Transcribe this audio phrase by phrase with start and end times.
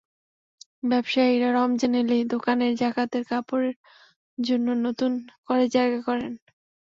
[0.83, 3.75] ব্যবসায়ীরা রমজান এলেই দোকানে জাকাতের কাপড়ের
[4.37, 5.11] জন্য নতুন
[5.47, 6.31] করে জায়গা করেন।